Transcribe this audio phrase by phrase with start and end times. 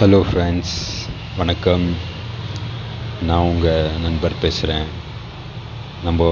[0.00, 0.74] Hello friends
[1.38, 1.84] வணக்கம்.
[3.28, 4.84] நான் உங்கள் நண்பர் பேசுகிறேன்
[6.04, 6.28] நம்ம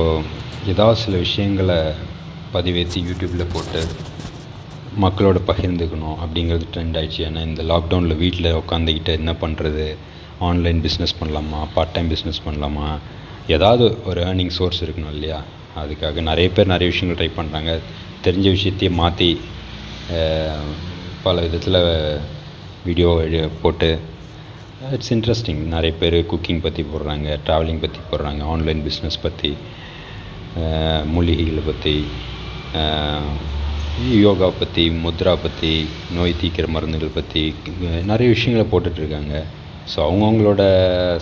[0.73, 1.79] ஏதாவது சில விஷயங்களை
[2.53, 3.81] பதிவேற்றி யூடியூப்பில் போட்டு
[5.05, 7.25] மக்களோட பகிர்ந்துக்கணும் அப்படிங்கிறது ட்ரெண்ட் ஆயிடுச்சு.
[7.29, 9.87] ஏன்னா இந்த லாக்டவுனில் வீட்டில் உட்காந்துக்கிட்டு என்ன பண்ணுறது
[10.51, 11.63] ஆன்லைன் பிஸ்னஸ் பண்ணலாமா?
[11.75, 12.87] பார்ட் டைம் பிஸ்னஸ் பண்ணலாமா?
[13.57, 15.41] ஏதாவது ஒரு ஏர்னிங் சோர்ஸ் இருக்கணும் இல்லையா?
[15.83, 17.73] அதுக்காக நிறைய பேர் நிறைய விஷயங்கள் ட்ரை பண்ணுறாங்க
[18.29, 19.31] தெரிஞ்ச விஷயத்தையே மாற்றி
[21.27, 21.83] பல விதத்தில்
[22.87, 23.11] வீடியோ
[23.63, 23.91] போட்டு
[24.93, 29.51] இட்ஸ் இன்ட்ரெஸ்டிங் நிறைய பேர் குக்கிங் பற்றி போடுறாங்க ட்ராவலிங் பற்றி போடுறாங்க ஆன்லைன் பிஸ்னஸ் பற்றி
[31.15, 31.95] மூலிகைகளை பற்றி
[34.19, 35.71] யோகா பற்றி முத்ரா பற்றி
[36.11, 37.43] நோய் தீக்கிற மருந்துகள் பற்றி
[38.05, 39.35] நிறைய விஷயங்களை போட்டுட்ருக்காங்க
[39.91, 40.63] ஸோ அவங்கவுங்களோட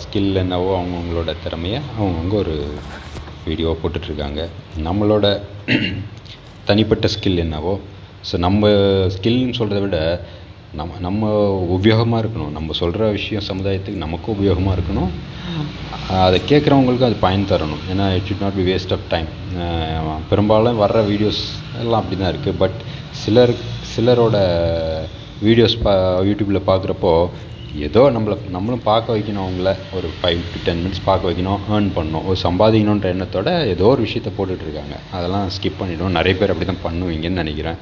[0.03, 2.57] ஸ்கில் என்னவோ அவங்கவுங்களோட திறமையை அவங்கவுங்க ஒரு
[3.45, 4.43] வீடியோ போட்டுட்ருக்காங்க
[4.83, 5.27] நம்மளோட
[6.69, 7.75] தனிப்பட்ட ஸ்கில் என்னவோ
[8.29, 8.69] ஸோ நம்ம
[9.15, 9.99] ஸ்கில்னு சொல்கிறத விட
[10.79, 11.31] நம்ம நம்ம
[11.77, 12.53] உபயோகமாக இருக்கணும்.
[12.57, 15.11] நம்ம சொல்கிற விஷயம் சமுதாயத்துக்கு நமக்கும் உபயோகமாக இருக்கணும்.
[16.25, 17.83] அதை கேட்குறவங்களுக்கும் அது பயன் தரணும்.
[17.93, 19.29] ஏன்னா it should not be waste of time
[20.31, 21.43] பெரும்பாலும் வர்ற வீடியோஸ்
[21.83, 22.79] எல்லாம் அப்படி தான் இருக்குது பட்
[23.23, 23.55] சிலர்
[23.95, 24.37] சிலரோட
[25.47, 25.93] வீடியோஸ் பா
[26.29, 27.13] யூடியூப்பில் பார்க்குறப்போ
[27.87, 29.71] ஏதோ நம்மளை நம்மளும் பார்க்க வைக்கணும் அவங்கள.
[29.97, 32.27] ஒரு ஃபைவ் டு டென் மினிட்ஸ் பார்க்க வைக்கணும் ஏர்ன் பண்ணணும்.
[32.31, 37.43] ஒரு சம்பாதிக்கணுன்ற எண்ணத்தோட ஏதோ ஒரு விஷயத்த போட்டுட்ருக்காங்க அதெல்லாம் ஸ்கிப் பண்ணிவிடும் நிறைய பேர் அப்படி தான் பண்ணுவீங்கன்னு
[37.45, 37.79] நினைக்கிறேன்.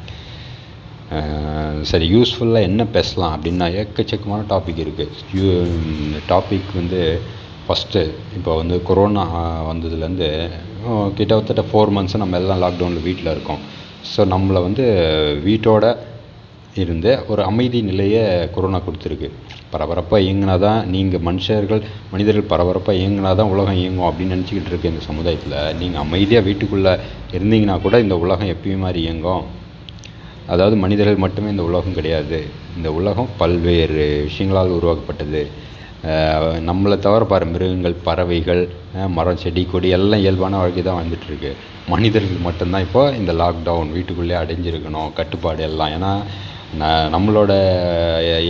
[1.91, 7.01] சரி யூஸ்ஃபுல்லாக என்ன பேசலாம் அப்படின்னா எக்கச்சக்கமான டாபிக் இருக்குது டாபிக் வந்து
[7.67, 8.01] ஃபஸ்ட்டு
[8.37, 9.25] இப்போ வந்து கொரோனா
[9.71, 10.29] வந்ததுலேருந்து
[11.19, 13.61] கிட்டத்தட்ட ஃபோர் மந்த்ஸ் நம்ம எல்லாம் லாக்டவுனில் வீட்டில் இருக்கோம்.
[14.13, 14.85] ஸோ நம்மளை வந்து
[15.49, 15.85] வீட்டோட
[16.83, 18.23] இருந்து ஒரு அமைதி நிலையை
[18.55, 19.29] கொரோனா கொடுத்துருக்கு.
[19.73, 25.03] பரபரப்பாக இயங்கினா தான் நீங்கள் மனுஷர்கள் மனிதர்கள் பரபரப்பாக இயங்கினா தான் உலகம் இயங்கும் அப்படின்னு நினச்சிக்கிட்டு இருக்கு இந்த
[25.09, 26.95] சமுதாயத்தில் நீங்கள் அமைதியாக வீட்டுக்குள்ளே
[27.39, 29.45] இருந்தீங்கன்னா கூட இந்த உலகம் எப்பயும் மாதிரி இயங்கும்.
[30.53, 32.39] அதாவது மனிதர்கள் மட்டுமே இந்த உலகம் கிடையாது.
[32.77, 35.43] இந்த உலகம் பல்வேறு விஷயங்களால் உருவாக்கப்பட்டது.
[36.69, 38.63] நம்மளை தவிர பாரு மிருகங்கள் பறவைகள்
[39.17, 41.51] மரம் செடி கொடி எல்லாம் இயல்பான வாழ்க்கை தான் வந்துட்டுருக்கு.
[41.93, 45.93] மனிதர்கள் மட்டும்தான் இப்போ இந்த லாக்டவுன் வீட்டுக்குள்ளே அடைஞ்சிருக்கணும் கட்டுப்பாடு எல்லாம்.
[45.99, 46.13] ஏன்னா
[47.15, 47.53] நம்மளோட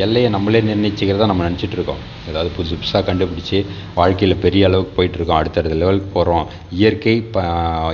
[0.05, 2.03] எல்லையை நம்மளே நிர்ணயிச்சிக்கிறதா நம்ம நினச்சிட்டு இருக்கோம்.
[2.31, 3.59] ஏதாவது புதுசு புதுசாக கண்டுபிடிச்சி
[3.99, 5.39] வாழ்க்கையில் பெரிய அளவுக்கு போயிட்டுருக்கோம்.
[5.41, 6.45] அடுத்தடுத்த லெவலுக்கு போகிறோம்
[6.81, 7.45] இயற்கை ப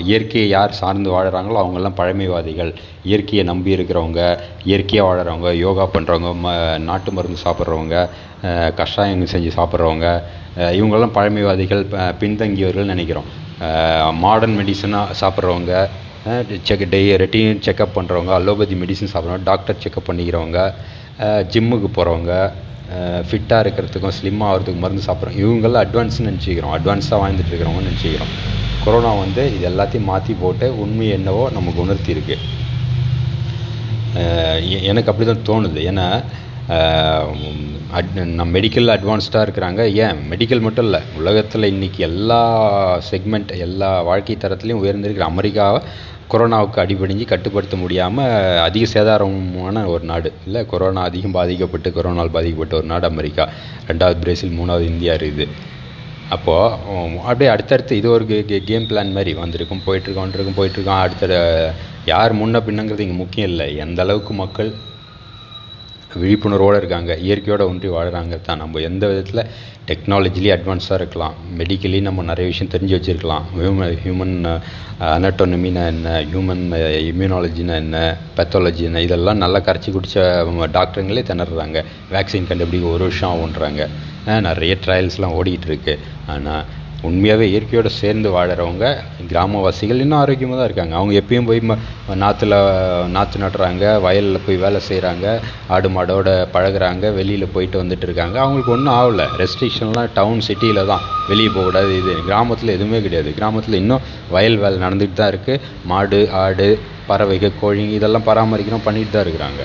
[0.08, 2.72] இயற்கையை யார் சார்ந்து வாழ்கிறாங்களோ அவங்கெல்லாம் பழமைவாதிகள்.
[3.10, 4.20] இயற்கையை நம்பி இருக்கிறவங்க
[4.70, 6.52] இயற்கையாக வாழறவங்க யோகா பண்ணுறவங்க ம
[6.88, 7.96] நாட்டு மருந்து சாப்பிட்றவங்க
[8.80, 10.08] கஷாயம் செஞ்சு சாப்பிட்றவங்க
[10.78, 11.82] இவங்கெல்லாம் பழமைவாதிகள்
[12.20, 13.28] பின்தங்கியவர்கள் நினைக்கிறோம்.
[14.24, 15.72] மாடர்ன் மெடிசனாக சாப்பிட்றவங்க
[16.68, 20.60] செக் டெய் ரெட்டின் செக்கப் பண்ணுறவங்க அலோபதி மெடிசன் சாப்பிட்றவங்க டாக்டர் செக்கப் பண்ணிக்கிறவங்க
[21.52, 22.32] ஜிம்முக்கு போகிறவங்க
[23.28, 26.74] ஃபிட்டாக இருக்கிறதுக்கும் ஸ்லிம்மாக ஆகிறதுக்கு மருந்து சாப்பிட்றோம் இவங்கெல்லாம் அட்வான்ஸ்னு நினச்சிக்கிறோம்.
[26.76, 28.32] அட்வான்ஸாக வாழ்ந்துட்டு இருக்கிறவங்கன்னு நினச்சிக்கிறோம்.
[28.84, 32.36] கொரோனா வந்து இது எல்லாத்தையும் மாற்றி போட்டு உண்மை என்னவோ நமக்கு உணர்த்தி உணர்த்தியிருக்கு
[34.90, 35.80] எனக்கு அப்படி தான் தோணுது.
[35.90, 36.06] ஏன்னா
[37.98, 39.82] அட் நம்ம மெடிக்கல் அட்வான்ஸ்டாக இருக்கிறாங்க.
[40.04, 40.18] ஏன்?
[40.30, 40.98] மெடிக்கல் மட்டும் இல்லை.
[41.20, 42.40] உலகத்தில் இன்றைக்கி எல்லா
[43.10, 45.80] செக்மெண்ட் எல்லா வாழ்க்கை தரத்துலேயும் உயர்ந்திருக்கிற அமெரிக்காவை
[46.32, 50.32] கொரோனாவுக்கு அடிபடிஞ்சு கட்டுப்படுத்த முடியாமல் அதிக சேதாரமான ஒரு நாடு.
[50.46, 53.46] இல்லை கொரோனா அதிகம் பாதிக்கப்பட்டு கொரோனால் பாதிக்கப்பட்ட ஒரு நாடு அமெரிக்கா.
[53.90, 55.46] ரெண்டாவது பிரேசில் மூணாவது இந்தியா இருக்குது.
[56.36, 58.26] அப்போது அப்படியே அடுத்தடுத்து இது ஒரு
[58.70, 59.82] கேம் பிளான் மாதிரி வந்திருக்கும்.
[59.86, 61.72] போயிட்டுருக்கோம் வந்துருக்கும் போயிட்டுருக்கோம் அடுத்த
[62.12, 63.68] யார் முன்ன பின்னங்கிறது இங்கே முக்கியம் இல்லை.
[63.86, 64.70] எந்த அளவுக்கு மக்கள்
[66.14, 67.16] விழிப்புணர்வோடு இருக்காங்க.
[67.16, 68.58] இயற்கையோடு ஒன்றி வாழ்கிறாங்க தான்.
[68.58, 69.44] நம்ம எந்த விதத்தில்
[69.88, 71.34] டெக்னாலஜிலேயே அட்வான்ஸாக இருக்கலாம்.
[71.58, 73.44] மெடிக்கலி நம்ம நிறைய விஷயம் தெரிஞ்சு வச்சுருக்கலாம்.
[73.56, 74.60] ஹியூமன் ஹியூமன்
[75.00, 76.24] அனட்டோனமினா uh, என்ன?
[76.32, 76.64] ஹியூமன்
[77.10, 78.16] இம்யூனாலஜினா uh, என்ன?
[78.36, 83.88] பெத்தாலஜி என்ன இதெல்லாம் நல்லா கரைச்சி குடித்த டாக்டருங்களே திணறாங்க வேக்சின் கண்டுபிடிக்க ஒரு வருஷம் ஆகுன்றாங்க.
[84.24, 86.64] நிறைய ட்ரையல்ஸ்லாம் ஓடிக்கிட்டு இருக்குது ஆனால்
[87.06, 88.86] உண்மையாகவே இயற்கையோடு சேர்ந்து வாழறவங்க
[89.30, 90.94] கிராமவாசிகள் இன்னும் ஆரோக்கியமாக தான் இருக்காங்க.
[90.98, 91.60] அவங்க எப்பயும் போய்
[92.22, 92.56] நாற்றுல
[93.16, 95.26] நாற்று நடுறாங்க வயலில் போய் வேலை செய்கிறாங்க
[95.76, 98.36] ஆடு மாடோட பழகுறாங்க வெளியில் போயிட்டு வந்துட்டு இருக்காங்க.
[98.44, 99.26] அவங்களுக்கு ஒன்றும் ஆகலை.
[99.42, 101.04] ரெஸ்ட்ரிக்ஷன்லாம் டவுன் சிட்டியில் தான்.
[101.30, 103.32] வெளியே போகக்கூடாது இது கிராமத்தில் எதுவுமே கிடையாது.
[103.40, 104.04] கிராமத்தில் இன்னும்
[104.36, 106.70] வயல் வேலை நடந்துகிட்டு தான் இருக்குது மாடு ஆடு
[107.10, 109.62] பறவைகள் கோழி இதெல்லாம் பராமரிக்கிறோம் பண்ணிட்டு தான் இருக்கிறாங்க.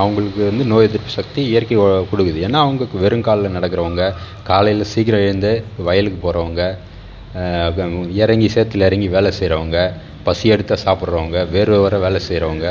[0.00, 1.76] அவங்களுக்கு வந்து நோய் எதிர்ப்பு சக்தி இயற்கை
[2.10, 2.38] கொடுக்குது.
[2.46, 4.02] ஏன்னா அவங்க வெறும் காலில் நடக்கிறவங்க
[4.50, 5.52] காலையில் சீக்கிரம் எழுந்து
[5.88, 6.62] வயலுக்கு போகிறவங்க
[8.22, 9.78] இறங்கி சேத்துல இறங்கி வேலை செய்கிறவங்க
[10.26, 12.68] பசி எடுத்தால் சாப்பிட்றவங்க வேறு வர வேலை செய்கிறவங்க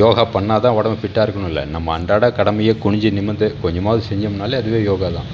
[0.00, 4.80] யோகா பண்ணால் தான் உடம்பு ஃபிட்டாக இருக்கணும் இல்லை நம்ம அன்றாட கடமையை குனிஞ்சு நிமிந்து கொஞ்சமாவது செஞ்சோம்னாலே அதுவே
[4.90, 5.30] யோகா தான்.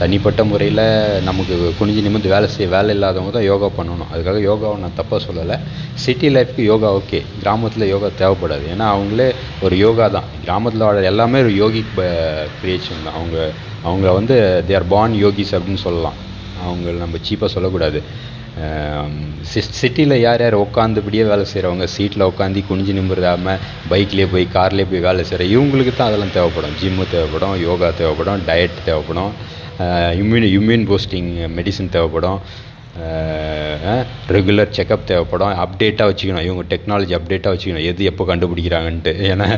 [0.00, 0.84] தனிப்பட்ட முறையில்
[1.28, 4.10] நமக்கு குனிஞ்சு நிமிந்து வேலை செய்ய வேலை இல்லாதவங்க தான் யோகா பண்ணணும்.
[4.12, 5.56] அதுக்காக யோகாவை நான் தப்பாக சொல்லலை.
[6.04, 8.66] சிட்டி லைஃப்க்கு யோகா ஓகே கிராமத்தில் யோகா தேவைப்படாது.
[8.74, 9.28] ஏன்னா அவங்களே
[9.66, 10.28] ஒரு யோகா தான்.
[10.46, 11.94] கிராமத்தில் வாழ எல்லாமே ஒரு யோகிக்
[12.60, 13.16] கிரியேஷன் தான்.
[13.20, 13.38] அவங்க
[13.86, 14.36] அவங்க வந்து
[14.66, 16.18] தே ஆர் பார்ன் யோகிஸ் அப்படின்னு சொல்லலாம்.
[16.66, 18.00] அவங்க நம்ம சீப்பாக சொல்லக்கூடாது.
[19.80, 25.22] சிட்டியில் யார் யார் உட்காந்துபடியே வேலை செய்கிறவங்க சீட்டில் உட்காந்து குனிஞ்சு நிமிடாமல் பைக்லேயே போய் கார்லேயே போய் வேலை
[25.28, 26.76] செய்கிற இவங்களுக்கு தான் அதெல்லாம் தேவைப்படும்.
[26.82, 29.32] ஜிம்மு தேவைப்படும் யோகா தேவைப்படும் டயட் தேவைப்படும்.
[30.20, 32.40] இம்யூன் இம்யூன் பூஸ்டிங் மெடிசன் தேவைப்படும்.
[34.34, 35.52] ரெகுலர் செக்கப் தேவைப்படும்.
[35.64, 36.46] அப்டேட்டாக வச்சுக்கணும்.
[36.48, 37.86] இவங்க டெக்னாலஜி அப்டேட்டாக வச்சுக்கணும்.
[37.90, 39.12] எது எப்போ கண்டுபிடிக்கிறாங்கன்ட்டு.
[39.30, 39.48] ஏன்னா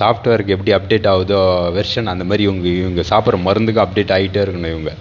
[0.00, 1.40] சாஃப்ட்வேருக்கு எப்படி அப்டேட் ஆகுதோ
[1.78, 4.92] வெர்ஷன் அந்த மாதிரி இவங்க இவங்க சாப்பிட்ற மருந்துக்கு அப்டேட் ஆகிட்டே இருக்கணும் இவங்க.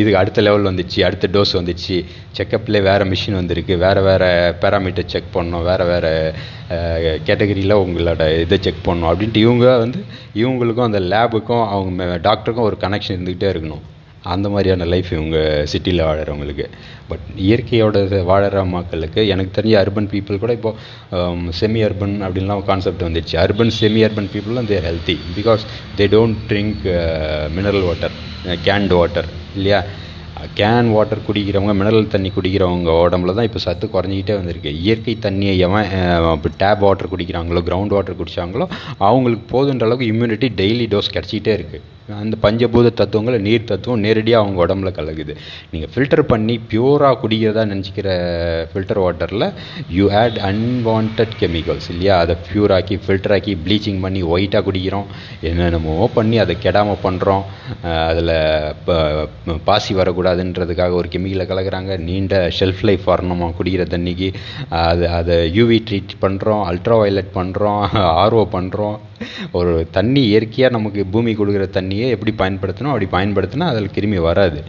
[0.00, 1.96] இதுக்கு அடுத்த லெவல் வந்துச்சு அடுத்த டோஸ் வந்துச்சு.
[2.36, 3.74] செக்கப்லேயே வேறு மிஷின் வந்திருக்கு.
[3.84, 4.28] வேறு வேறு
[4.62, 5.66] பேராமீட்டர் செக் பண்ணணும்.
[5.70, 6.12] வேறு வேறு
[7.28, 9.10] கேட்டகரியில் உங்களோட இதை செக் பண்ணணும்.
[9.12, 10.00] அப்படின்ட்டு இவங்க வந்து
[10.42, 13.84] இவங்களுக்கும் அந்த லேபுக்கும் அவங்க டாக்டருக்கும் ஒரு கனெக்ஷன் இருந்துக்கிட்டே இருக்கணும்.
[14.34, 15.38] அந்த மாதிரியான லைஃப் இவங்க
[15.72, 16.66] சிட்டியில் வாழறவங்களுக்கு.
[17.10, 17.98] பட் இயற்கையோட
[18.30, 23.36] வாழற மக்களுக்கு எனக்கு தெரிஞ்ச அர்பன் பீப்புள் கூட இப்போது செமி um, அர்பன் அப்படின்லாம் கான்செப்ட் வந்துடுச்சு.
[23.44, 25.64] Urban semi urban பீப்புளும் they're healthy because
[25.98, 26.82] they don't drink
[27.58, 28.16] mineral water
[28.66, 29.80] canned water இல்லையா?
[30.58, 34.70] கேன் வாட்டர் குடிக்கிறவங்க மினரல் தண்ணி குடிக்கிறவங்க உடம்புல தான் இப்போ சத்து குறைஞ்சிக்கிட்டே வந்திருக்கு.
[34.84, 35.90] இயற்கை தண்ணியை எவன்
[36.36, 38.68] இப்போ டேப் வாட்டர் குடிக்கிறாங்களோ கிரவுண்ட் வாட்டர் குடித்தாங்களோ
[39.08, 44.58] அவங்களுக்கு போதுன்ற அளவுக்கு இம்யூனிட்டி டெய்லி டோஸ் கிடச்சிக்கிட்டே இருக்குது அந்த பஞ்சபூத தத்துவங்களை நீர் தத்துவம் நேரடியாக அவங்க
[44.64, 45.32] உடம்புல கலகுது
[45.70, 48.08] நீங்கள் ஃபில்டர் பண்ணி பியூராக குடிக்கிறதா நினச்சிக்கிற
[48.72, 49.46] ஃபில்டர் வாட்டரில்
[49.96, 52.16] யூ ஆட் அன்வான்ட் கெமிக்கல்ஸ் இல்லையா?
[52.24, 55.08] அதை பியூராக்கி ஃபில்டராக்கி ப்ளீச்சிங் பண்ணி ஒயிட்டாக குடிக்கிறோம்.
[55.50, 57.42] என்னென்னமோ பண்ணி அதை கெடாமல் பண்ணுறோம்
[58.10, 58.34] அதில்
[59.70, 60.24] பாசி வரக்கூடாது.
[60.26, 61.92] வரக்கூடாதுன்றதுக்காக ஒரு கெமிக்கலை கலக்கிறாங்க.
[62.08, 63.48] நீண்ட ஷெல்ஃப் லைஃப் வரணுமா?
[63.58, 64.28] குடிக்கிற தண்ணிக்கு.
[64.88, 67.80] அது அதை யூவி ட்ரீட் பண்ணுறோம் அல்ட்ரா வயலட் பண்ணுறோம்
[68.24, 68.96] ஆர்ஓ பண்ணுறோம்
[69.58, 72.92] ஒரு தண்ணி இயற்கையாக நமக்கு பூமி கொடுக்குற தண்ணியை எப்படி பயன்படுத்தணும்?
[72.94, 74.60] அப்படி பயன்படுத்தினா அதில் கிருமி வராது.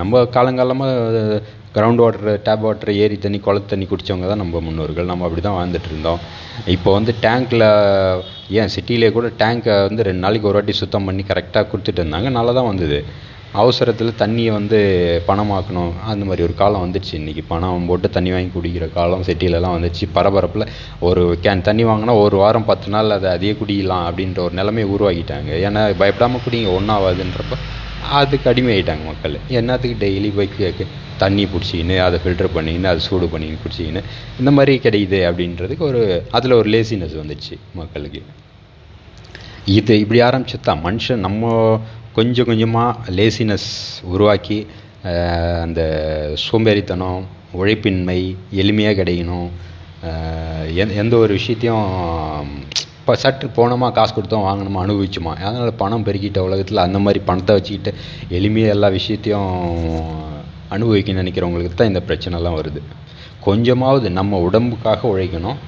[0.00, 1.42] நம்ம காலங்காலமாக
[1.76, 5.08] கிரவுண்ட் வாட்டர் டேப் வாட்டர் ஏரி தண்ணி குளத்து தண்ணி குடித்தவங்க தான் நம்ம முன்னோர்கள்.
[5.10, 6.20] நம்ம அப்படி தான் வாழ்ந்துட்டு இருந்தோம்.
[6.74, 7.66] இப்போ வந்து டேங்க்கில்
[8.60, 12.30] ஏன் சிட்டியிலே கூட டேங்க்கை வந்து ரெண்டு நாளைக்கு ஒரு வாட்டி சுத்தம் பண்ணி கரெக்டாக கொடுத்துட்டு இருந்தாங்க.
[12.38, 12.98] நல்லா தான் வந்தது.
[13.60, 14.78] அவசரத்தில் தண்ணியை வந்து
[15.28, 15.92] பணமாக்கணும்.
[16.12, 20.66] அந்த மாதிரி ஒரு காலம் வந்துடுச்சு இன்றைக்கி பணம் போட்டு தண்ணி வாங்கி குடிக்கிற காலம் சிட்டிலலாம் வந்துடுச்சு பரபரப்பில்
[21.08, 25.50] ஒரு கேன் தண்ணி வாங்கினா ஒரு வாரம் பத்து நாள் அதை அதையே குடிக்கலாம் அப்படின்ற ஒரு நிலைமையை உருவாக்கிட்டாங்க.
[25.66, 27.60] ஏன்னா பயப்படாமல் குடிங்க ஒன்றாவாதுன்றப்ப
[28.20, 29.36] அதுக்கு அடிமையாயிட்டாங்க மக்கள்.
[29.58, 30.88] என்னத்துக்கு டெய்லி போய்
[31.22, 34.02] தண்ணி பிடிச்சிக்கின்னு அதை ஃபில்டர் பண்ணிக்கின்னு அதை சூடு பண்ணிக்கின்னு குடிச்சிக்கின்னு
[34.40, 36.00] இந்த மாதிரி கிடைக்குது அப்படின்றதுக்கு ஒரு
[36.36, 38.22] அதில் ஒரு லேசினஸ் வந்துடுச்சு மக்களுக்கு.
[39.78, 41.52] இது இப்படி ஆரம்பிச்சு தான் மனுஷன் நம்ம
[42.16, 43.70] கொஞ்சம் கொஞ்சமாக லேசினஸ்
[44.14, 44.58] உருவாக்கி
[45.64, 45.80] அந்த
[46.44, 47.22] சோம்பேறித்தனம்
[47.58, 48.20] உழைப்பின்மை
[48.60, 49.48] எளிமையாக கிடைக்கணும்.
[50.82, 51.88] எந் எந்த ஒரு விஷயத்தையும்
[52.98, 55.32] இப்போ சட்டு போனோமா காசு கொடுத்தோம் வாங்கினோமா அனுபவிச்சோமா?
[55.46, 57.92] அதனால் பணம் பெருக்கிட்ட உலகத்தில் அந்த மாதிரி பணத்தை வச்சுக்கிட்டு
[58.38, 59.50] எளிமையாக எல்லா விஷயத்தையும்
[60.76, 62.80] அனுபவிக்க நினைக்கிறவங்களுக்கு தான் இந்த பிரச்சனைலாம் வருது.
[63.48, 65.58] கொஞ்சமாவது நம்ம உடம்புக்காக உழைக்கணும்.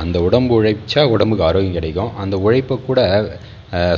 [0.00, 2.12] அந்த உடம்பு உழைச்சா உடம்புக்கு ஆரோக்கியம் கிடைக்கும்.
[2.22, 3.00] அந்த உழைப்பை கூட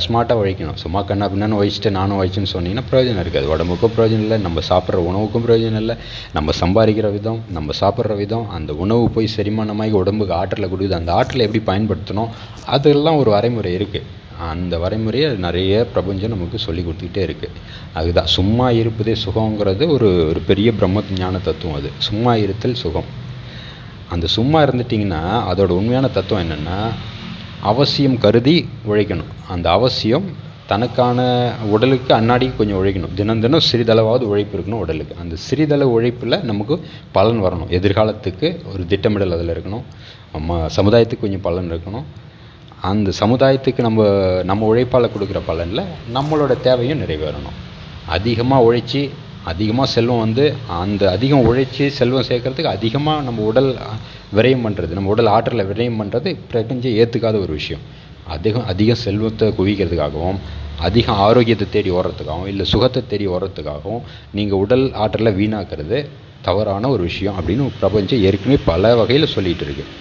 [0.03, 0.77] ஸ்மார்ட்டாக உழைக்கணும்.
[0.83, 3.47] சும்மா கண்ணா பின்னான்னு உழைச்சிட்டு நானும் உழைச்சுன்னு சொன்னீங்கன்னா பிரயோஜனம் இருக்காது.
[3.55, 5.95] உடம்புக்கும் பிரயோஜனம் இல்லை நம்ம சாப்பிட்ற உணவுக்கும் பிரயோஜனம் இல்லை.
[6.37, 10.99] நம்ம சம்பாதிக்கிற விதம் நம்ம சாப்பிட்ற விதம் அந்த உணவு போய் செரிமானமாகி உடம்புக்கு ஆற்றலை கொடுக்குது.
[10.99, 12.31] அந்த ஆற்றலை எப்படி பயன்படுத்தணும்?
[12.75, 14.07] அதெல்லாம் ஒரு வரைமுறை இருக்குது
[14.51, 17.59] அந்த வரைமுறையை நிறைய பிரபஞ்சம் நமக்கு சொல்லி கொடுத்துக்கிட்டே இருக்குது
[17.99, 18.29] அதுதான்.
[18.37, 21.91] சும்மா இருப்பதே சுகங்கிறது ஒரு ஒரு பெரிய பிரம்ம ஞான தத்துவம் அது.
[22.07, 23.09] சும்மா இருத்தல் சுகம்.
[24.13, 26.79] அந்த சும்மா இருந்துட்டிங்கன்னா அதோட உண்மையான தத்துவம் என்னென்னா
[27.71, 28.55] அவசியம் கருதி
[28.87, 29.31] உழைக்கணும்.
[29.47, 30.25] அந்த அவசியம்
[30.67, 31.19] தனக்கான
[31.69, 33.13] உடலுக்கு அன்னாடி கொஞ்சம் உழைக்கணும்.
[33.13, 35.15] தினம் தினம் சிறிதளவாவது உழைப்பு இருக்கணும் உடலுக்கு.
[35.21, 36.75] அந்த சிறிதளவு உழைப்பில் நமக்கு
[37.11, 37.71] பலன் வரணும்.
[37.77, 39.85] எதிர்காலத்துக்கு ஒரு திட்டமிடல் அதில் இருக்கணும்.
[40.31, 42.07] நம்ம சமுதாயத்துக்கு கொஞ்சம் பலன் இருக்கணும்.
[42.81, 44.07] அந்த சமுதாயத்துக்கு நம்ம
[44.43, 47.57] நம்ம உழைப்பால் கொடுக்குற பலனில் நம்மளோட தேவையும் நிறைவேறணும்.
[48.07, 49.01] அதிகமாக உழைச்சி
[49.45, 50.45] அதிகமாக செல்வம் வந்து
[50.81, 53.69] அந்த அதிகம் உழைச்சி செல்வம் சேர்க்கறதுக்கு அதிகமாக நம்ம உடல்
[54.37, 57.83] விரயம் பண்ணுறது நம்ம உடல் ஆற்றலை விரயம் பண்ணுறது பிரபஞ்சம் ஏற்றுக்காத ஒரு விஷயம்.
[58.35, 60.39] அதிகம் அதிக செல்வத்தை குவிக்கிறதுக்காகவும்
[60.87, 64.01] அதிக ஆரோக்கியத்தை தேடி ஓடுறதுக்காகவும் இல்லை சுகத்தை தேடி ஓடுறதுக்காகவும்
[64.37, 65.99] நீங்கள் உடல் ஆற்றலை வீணாக்கிறது
[66.47, 69.91] தவறான ஒரு விஷயம் அப்படின்னு பிரபஞ்சம் ஏற்கனவே பல வகையில் சொல்லிகிட்டு இருக்குது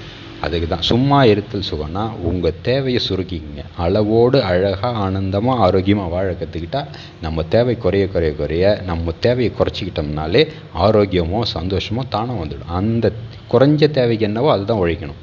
[0.41, 6.87] அதுக்கு தான் சும்மா இருத்தல் சுகம்னா உங்கள் தேவையை சுருக்கிங்க அளவோடு அழகாக ஆனந்தமாக ஆரோக்கியமாக வாழ கற்றுக்கிட்டா
[7.21, 12.67] நம்ம தேவை குறைய குறைய குறைய நம்ம தேவையை குறைச்சிக்கிட்டோம்னாலே ஆரோக்கியமோ சந்தோஷமோ தானாக வந்துடும்.
[12.67, 13.12] அந்த
[13.53, 15.21] குறைஞ்ச தேவைக்கு என்னவோ அதுதான் உழைக்கணும்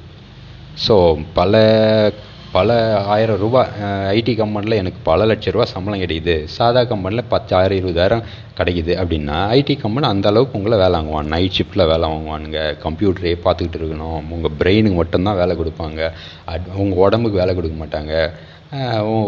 [0.88, 1.56] ஸோ பல
[2.56, 2.70] பல
[3.14, 3.70] ஆயிரம் ரூபாய்
[4.18, 6.34] ஐடி கம்பெனியில் எனக்கு பல லட்ச ரூபா சம்பளம் கிடைக்குது.
[6.56, 8.24] சாதா கம்பெனியில் பத்தாயிரம் இருபதாயிரம்
[8.58, 8.94] கிடைக்குது.
[9.02, 12.62] அப்படின்னா ஐடி கம்பெனி அந்த அளவுக்கு உங்களை வேலை வாங்குவான் நைட் ஷிஃப்ட்டில் வேலை வாங்குவானுங்க.
[12.86, 14.20] கம்ப்யூட்டரே பார்த்துக்கிட்டு இருக்கணும்.
[14.36, 16.12] உங்கள் பிரெயினுக்கு மட்டும்தான் வேலை கொடுப்பாங்க.
[16.54, 18.16] அட் உங்கள் உடம்புக்கு வேலை கொடுக்க மாட்டாங்க.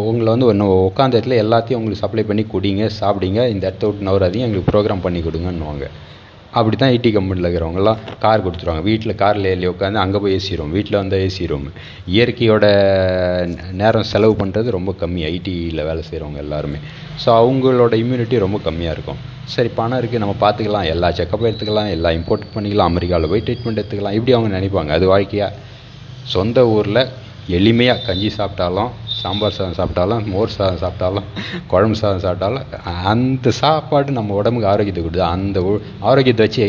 [0.10, 3.42] உங்களை வந்து ஒன்று உட்காந்த இடத்துல எல்லாத்தையும் உங்களுக்கு சப்ளை பண்ணி குடிங்க சாப்பிடுங்க.
[3.54, 5.88] இந்த இடத்த விட்டு நவராதையும் எங்களுக்கு ப்ரோக்ராம் பண்ணி கொடுங்கன்னுவாங்க.
[6.60, 8.84] அப்படி தான் ஐடி கம்பெனியில் இருக்கிறவங்கலாம் கார் கொடுத்துருவாங்க.
[8.90, 11.68] வீட்டில் காரில் ஏறி உட்காந்து அங்கே போய் ஏசி ரூம் வீட்டில் வந்து ஏசி ரூம்
[12.16, 12.66] இயற்கையோட
[13.82, 16.80] நேரம் செலவு பண்ணுறது ரொம்ப கம்மி ஐடியில் வேலை செய்கிறவங்க எல்லாருமே.
[17.24, 19.22] ஸோ அவங்களோட இம்யூனிட்டி ரொம்ப கம்மியாக இருக்கும்.
[19.54, 20.88] சரி பணம் இருக்குது நம்ம பார்த்துக்கலாம்.
[20.94, 24.18] எல்லா செக்கப்பும் எடுத்துக்கலாம் எல்லாம் இம்போர்ட் பண்ணிக்கலாம் அமெரிக்காவில் போய் ட்ரீட்மெண்ட் எடுத்துக்கலாம்.
[24.20, 24.92] இப்படி அவங்க நினைப்பாங்க.
[25.00, 25.52] அது வாழ்க்கையாக
[26.36, 27.04] சொந்த ஊரில்
[27.58, 28.92] எளிமையாக கஞ்சி சாப்பிட்டாலும்
[29.24, 31.28] சாம்பார் சாதம் சாப்பிட்டாலும் மோர் சாதம் சாப்பிட்டாலும்
[31.72, 32.66] குழம்பு சாதம் சாப்பிட்டாலும்
[33.12, 35.28] அந்த சாப்பாடு நம்ம உடம்புக்கு ஆரோக்கியத்தை கொடுக்குது.
[35.36, 35.60] அந்த
[36.10, 36.64] ஆரோக்கியத்தை வச்சு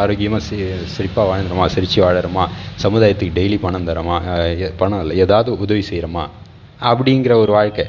[0.00, 0.56] ஆரோக்கியமாக சி
[0.94, 2.46] சிரிப்பாக வாழ்ந்துருமா சிரித்து வாழறோமா
[2.84, 4.16] சமுதாயத்துக்கு டெய்லி பணம் தரோமா
[4.82, 6.24] பணம் இல்லை ஏதாவது உதவி செய்கிறோமா
[6.90, 7.86] அப்படிங்கிற ஒரு வாழ்க்கை.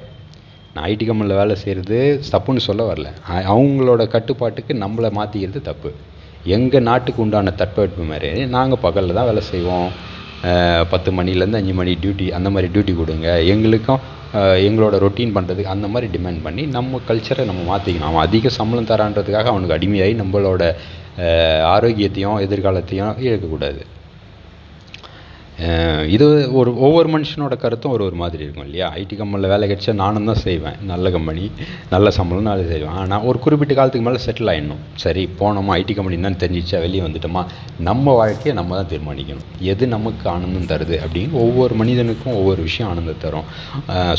[0.73, 1.99] நான் ஐடி கம்பெனியில் வேலை செய்கிறது
[2.33, 3.09] தப்புன்னு சொல்ல வரல.
[3.53, 5.89] அவங்களோட கட்டுப்பாட்டுக்கு நம்மளை மாற்றிக்கிறது தப்பு.
[6.55, 9.89] எங்கள் நாட்டுக்கு உண்டான தட்பவெட்பு மாதிரி நாங்கள் பகலில் தான் வேலை செய்வோம்.
[10.91, 13.27] பத்து மணிலேருந்து அஞ்சு மணி டியூட்டி அந்த மாதிரி டியூட்டி கொடுங்க.
[13.53, 14.01] எங்களுக்கும்
[14.67, 19.51] எங்களோட ரொட்டீன் பண்ணுறதுக்கு அந்த மாதிரி டிமாண்ட் பண்ணி நம்ம கல்ச்சரை நம்ம மாற்றிக்கணும் அவன் அதிக சம்பளம் தரான்றதுக்காக
[19.53, 20.63] அவனுக்கு அடிமையாகி நம்மளோட
[21.75, 23.81] ஆரோக்கியத்தையும் எதிர்காலத்தையும் இழக்கக்கூடாது.
[26.15, 26.25] இது
[26.59, 28.87] ஒரு ஒவ்வொரு மனுஷனோட கருத்தும் ஒரு ஒரு மாதிரி இருக்கும் இல்லையா?
[28.99, 30.77] ஐடி கம்பெனியில் வேலை கிடைச்சா நானும் தான் செய்வேன்.
[30.91, 31.45] நல்ல கம்பெனி
[31.93, 32.93] நல்ல சம்பளம் நான் செய்வேன்.
[33.01, 37.43] ஆனால் ஒரு குறிப்பிட்ட காலத்துக்கு மேலே செட்டில் ஆகிடணும் சரி போனோமா ஐடி கம்பெனி தான் தெரிஞ்சிச்சா வெளியே வந்துட்டோமா?
[37.89, 39.47] நம்ம வாழ்க்கையை நம்ம தான் தீர்மானிக்கணும்.
[39.71, 43.49] எது நமக்கு ஆனந்தம் தருது அப்படின்னு ஒவ்வொரு மனிதனுக்கும் ஒவ்வொரு விஷயம் ஆனந்தம் தரும்.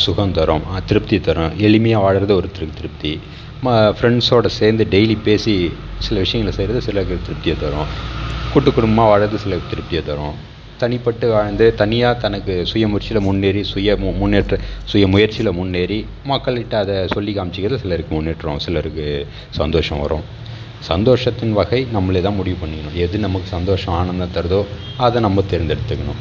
[0.07, 0.65] சுகம் தரும்.
[0.91, 1.51] திருப்தி தரும்.
[1.69, 3.13] எளிமையாக வாழறது ஒரு திரு திருப்தி.
[3.65, 5.53] ம ஃப்ரெண்ட்ஸோடு சேர்ந்து டெய்லி பேசி
[6.05, 7.89] சில விஷயங்களை செய்கிறது சிலருக்கு திருப்தியை தரும்.
[8.51, 10.37] கூட்டு குடும்பமாக வாழறது சிலருக்கு திருப்தியை தரும்.
[10.83, 14.57] தனிப்பட்டு வாழ்ந்து தனியாக தனக்கு சுய முயற்சியில் முன்னேறி சுய மு முன்னேற்ற
[14.91, 15.99] சுய முயற்சியில் முன்னேறி
[16.31, 19.07] மக்கள்கிட்ட அதை சொல்லி காமிச்சிக்கிறது சிலருக்கு முன்னேற்றம் சிலருக்கு
[19.59, 20.25] சந்தோஷம் வரும்.
[20.89, 22.97] சந்தோஷத்தின் வகை நம்மளே தான் முடிவு பண்ணிக்கணும்.
[23.05, 24.61] எது நமக்கு சந்தோஷம் ஆனந்தம் தருதோ
[25.05, 26.19] அதை நம்ம தேர்ந்தெடுத்துக்கணும்.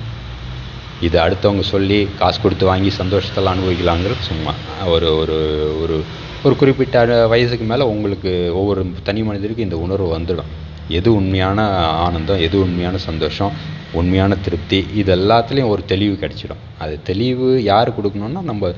[1.06, 4.54] இது அடுத்தவங்க சொல்லி காசு கொடுத்து வாங்கி சந்தோஷத்தெல்லாம் அனுபவிக்கலாங்கிறது சும்மா.
[4.94, 5.36] ஒரு ஒரு
[5.82, 5.98] ஒரு
[6.46, 10.50] ஒரு குறிப்பிட்ட வயசுக்கு மேலே உங்களுக்கு ஒவ்வொரு தனி மனிதருக்கும் இந்த உணர்வு வந்துடும்.
[10.88, 11.60] எது உண்மையான
[12.06, 13.52] ஆனந்தம் எது உண்மையான சந்தோஷம்
[13.92, 16.62] உண்மையான திருப்தி இது எல்லாத்துலேயும் ஒரு தெளிவு கிடச்சிடும்.
[16.78, 18.70] அது தெளிவு யார் கொடுக்கணுன்னா நம்ம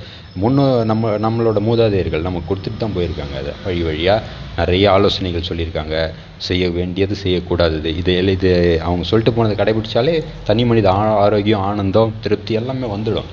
[0.43, 3.52] முன்னு நம்ம நம்மளோட மூதாதையர்கள் நம்ம கொடுத்துட்டு தான் போயிருக்காங்க அதை.
[3.64, 4.23] வழி வழியாக
[4.59, 5.97] நிறைய ஆலோசனைகள் சொல்லியிருக்காங்க.
[6.49, 7.90] செய்ய வேண்டியது செய்யக்கூடாதது.
[8.00, 8.52] இது இது
[8.87, 10.14] அவங்க சொல்லிட்டு போனதை கடைபிடிச்சாலே
[10.50, 10.90] தனி மனித
[11.25, 13.31] ஆரோக்கியம் ஆனந்தம் திருப்தி எல்லாமே வந்துடும்.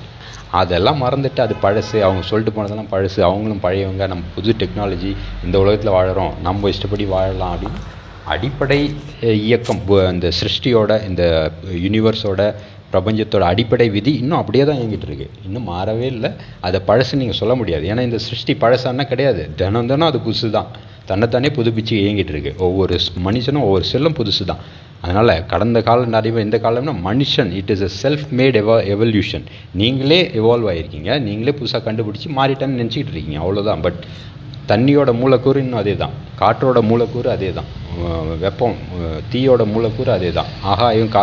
[0.60, 1.96] அதெல்லாம் மறந்துட்டு அது பழசு.
[2.06, 3.20] அவங்க சொல்லிட்டு போனதெல்லாம் பழசு.
[3.28, 4.04] அவங்களும் பழையவங்க.
[4.12, 5.10] நம்ம புது டெக்னாலஜி
[5.46, 6.34] இந்த உலகத்தில் வாழறோம்.
[6.48, 7.80] நம்ம இஷ்டப்படி வாழலாம் அப்படின்னு
[8.32, 8.80] அடிப்படை
[9.46, 9.82] இயக்கம்
[10.14, 11.22] இந்த சிருஷ்டியோட இந்த
[11.84, 12.42] யூனிவர்ஸோட
[12.92, 15.26] பிரபஞ்சத்தோட அடிப்படை விதி இன்னும் அப்படியே தான் இயங்கிட்டு இருக்கு.
[15.46, 16.30] இன்னும் மாறவே இல்லை.
[16.66, 17.84] அதை பழசு நீங்கள் சொல்ல முடியாது.
[17.92, 19.42] ஏன்னா இந்த சிருஷ்டி பழசானா கிடையாது.
[19.60, 20.68] தினம் தினம் அது புதுசு தான்
[21.10, 22.52] தன்னைத்தானே புதுப்பிச்சு இயங்கிட்டு இருக்கு.
[22.66, 24.62] ஒவ்வொரு மனுஷனும் ஒவ்வொரு செல்லும் புதுசு தான்
[25.04, 29.44] அதனால் கடந்த காலம் நிறைய இந்த காலம்னா மனுஷன் it is a self made எவா evolution
[29.80, 33.38] நீங்களே எவால்வ் ஆகிருக்கீங்க நீங்களே புதுசாக கண்டுபிடிச்சி மாறிட்டேன்னு நினச்சிக்கிட்டு இருக்கீங்க.
[33.44, 34.00] அவ்வளோதான் பட்
[34.70, 37.68] தண்ணியோட மூலக்கூறு இன்னும் அதே தான் காற்றோட மூலக்கூறு அதே தான்
[38.42, 38.76] வெப்பம்
[39.30, 41.22] தீயோட மூலக்கூறு அதே தான் ஆகாயம் கா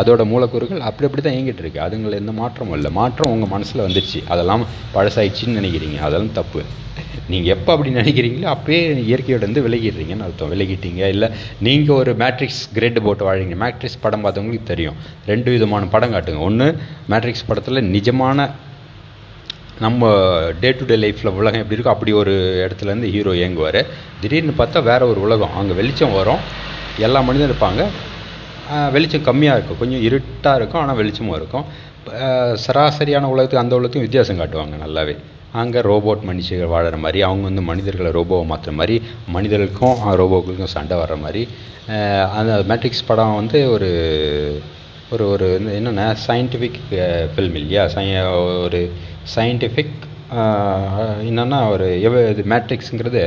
[0.00, 1.80] அதோட மூலக்கூறுகள் அப்படி அப்படி தான் இயங்கிட்டு இருக்கு.
[1.84, 2.90] அதுங்கள எந்த மாற்றமும் இல்லை.
[2.98, 4.64] மாற்றம் உங்கள் மனசில் வந்துடுச்சு அதெல்லாம்
[4.94, 5.98] பழசாயிடுச்சின்னு நினைக்கிறீங்க.
[6.06, 6.62] அதெல்லாம் தப்பு.
[7.32, 10.52] நீங்கள் எப்போ அப்படி நினைக்கிறீங்களோ அப்பயே இயற்கையோட இருந்து விலகிடுறீங்கன்னு அர்த்தம்.
[10.54, 11.02] விலகிட்டீங்க.
[11.14, 11.28] இல்லை
[11.66, 13.56] நீங்கள் ஒரு மேட்ரிக்ஸ் கிரேடு போட்டு வாழறீங்க.
[13.64, 14.96] மேட்ரிக்ஸ் படம் பார்த்தவங்களுக்கு தெரியும்.
[15.30, 16.42] ரெண்டு விதமான படம் காட்டுங்க.
[16.50, 16.68] ஒன்று
[17.14, 18.48] மேட்ரிக்ஸ் படத்தில் நிஜமான
[19.84, 20.10] நம்ம
[20.62, 23.80] டே டு டே லைஃப்பில் உலகம் எப்படி இருக்கோ அப்படி ஒரு இடத்துலேருந்து ஹீரோ இயங்குவார்.
[24.20, 25.54] திடீர்னு பார்த்தா வேறு ஒரு உலகம்.
[25.60, 26.40] அங்கே வெளிச்சம் வரும்.
[27.06, 27.82] எல்லா மனிதனும் இருப்பாங்க.
[28.94, 29.80] வெளிச்சம் கம்மியாக இருக்கும்.
[29.82, 30.82] கொஞ்சம் இருட்டாக இருக்கும்.
[30.82, 31.66] ஆனால் வெளிச்சமும் இருக்கும்.
[32.64, 35.14] சராசரியான உலகத்துக்கு அந்த உலகத்துக்கும் வித்தியாசம் காட்டுவாங்க நல்லாவே.
[35.60, 38.96] அங்கே ரோபோட் மனுஷர்கள் வாழற மாதிரி அவங்க வந்து மனிதர்களை ரோபோவை மாற்றுற மாதிரி
[39.36, 41.42] மனிதர்களுக்கும் ரோபோக்களுக்கும் சண்டை வர்ற மாதிரி.
[42.38, 43.90] அந்த மேட்ரிக்ஸ் படம் வந்து ஒரு
[45.14, 45.46] ஒரு ஒரு
[45.76, 46.78] என்னென்ன சயின்டிஃபிக்
[47.34, 47.82] ஃபில்ம் இல்லையா?
[47.94, 48.16] சய
[48.64, 48.80] ஒரு
[49.34, 49.94] சயின்டிஃபிக்
[51.28, 53.22] என்னென்னா ஒரு எவ இது மேட்ரிக்ஸுங்கிறது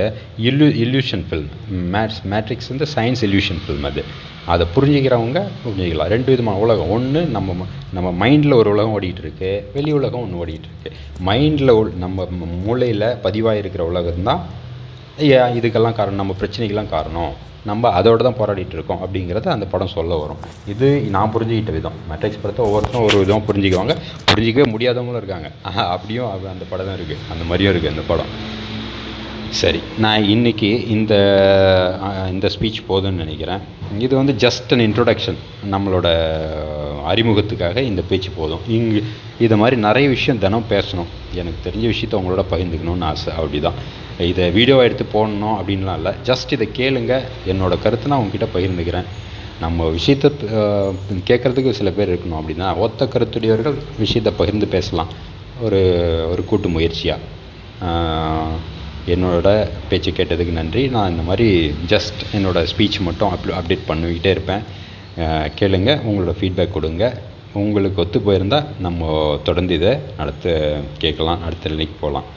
[0.50, 1.48] இல்லு இல்யூஷன் ஃபில்ம்
[1.96, 4.02] மேட்ஸ் மேட்ரிக்ஸ் வந்து சயின்ஸ் இல்யூஷன் ஃபில்ம் அது.
[4.54, 6.12] அதை புரிஞ்சுக்கிறவங்க புரிஞ்சுக்கலாம்.
[6.16, 6.92] ரெண்டு விதமான உலகம்.
[6.98, 7.66] ஒன்று நம்ம
[7.98, 10.92] நம்ம மைண்டில் ஒரு உலகம் ஓடிட்டு இருக்கு வெளி உலகம் ஒன்று ஓடிட்டு இருக்கு
[11.30, 11.74] மைண்டில்
[12.04, 12.28] நம்ம
[12.68, 14.42] மூளையில் பதிவாக இருக்கிற உலகம் தான்
[15.60, 17.34] இதுக்கெல்லாம் காரணம் நம்ம பிரச்சனைக்கெல்லாம் காரணம்.
[17.70, 20.40] நம்ம அதோடு தான் போராடிட்டு இருக்கோம் அப்படிங்கிறத அந்த படம் சொல்ல வரும்.
[20.74, 21.98] இது நான் புரிஞ்சுக்கிட்ட விதம்.
[22.12, 23.96] மெட்ரிக்ஸ் படத்தை ஒவ்வொருத்தரும் ஒரு விதமாக புரிஞ்சுக்குவாங்க.
[24.30, 25.50] புரிஞ்சிக்கவே முடியாதவங்களும் இருக்காங்க.
[25.96, 28.32] அப்படியும் அந்த படம் தான் இருக்குது அந்த மாதிரியும் இருக்குது அந்த படம்.
[29.60, 31.14] சரி நான் இன்றைக்கி இந்த
[32.34, 33.64] இந்த ஸ்பீச் போதும்னு நினைக்கிறேன்.
[34.06, 35.40] இது வந்து ஜஸ்ட் அன் இன்ட்ரொடக்ஷன்
[35.74, 36.08] நம்மளோட
[37.12, 38.62] அறிமுகத்துக்காக இந்த பேச்சு போதும்.
[38.78, 39.00] இங்கு
[39.46, 41.10] இதை மாதிரி நிறைய விஷயம் தினம் பேசணும்.
[41.42, 43.32] எனக்கு தெரிஞ்ச விஷயத்த உங்களோட பகிர்ந்துக்கணும்னு ஆசை.
[43.40, 43.80] அப்படி தான்
[44.30, 46.12] இதை வீடியோவை எடுத்து போடணும் அப்படின்லாம் இல்லை.
[46.30, 47.14] ஜஸ்ட் இதை கேளுங்க.
[47.52, 49.08] என்னோடய கருத்து நான் உங்ககிட்ட பகிர்ந்துக்கிறேன்.
[49.64, 50.30] நம்ம விஷயத்தை
[51.30, 55.12] கேட்குறதுக்கு சில பேர் இருக்கணும் அப்படின்னா ஒத்த கருத்துடையவர்கள் விஷயத்தை பகிர்ந்து பேசலாம்.
[55.66, 55.82] ஒரு
[56.32, 57.20] ஒரு கூட்டு முயற்சியாக
[59.14, 59.48] என்னோட
[59.90, 60.84] பேச்சு கேட்டதுக்கு நன்றி.
[60.96, 61.48] நான் இந்த மாதிரி
[61.94, 64.64] ஜஸ்ட் என்னோடய ஸ்பீச் மட்டும் அப் அப்டேட் பண்ணிக்கிட்டே இருப்பேன்.
[65.60, 65.92] கேளுங்க.
[66.10, 67.04] உங்களோட ஃபீட்பேக் கொடுங்க.
[67.62, 69.10] உங்களுக்கு ஒத்து போயிருந்தால் நம்ம
[69.48, 70.52] தொடர்ந்து இதை அடுத்து
[71.04, 71.44] கேட்கலாம்.
[71.48, 72.28] அடுத்த நிலைக்கு போகலாம்.